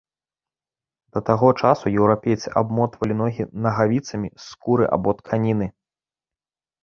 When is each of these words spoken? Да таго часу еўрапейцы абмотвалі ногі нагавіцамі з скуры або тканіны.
Да 1.15 1.19
таго 1.27 1.49
часу 1.65 1.89
еўрапейцы 1.99 2.53
абмотвалі 2.61 3.13
ногі 3.21 3.45
нагавіцамі 3.65 4.29
з 4.33 4.45
скуры 4.47 4.85
або 4.97 5.09
тканіны. 5.19 5.67